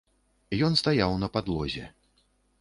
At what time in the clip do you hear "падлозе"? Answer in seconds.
1.37-1.85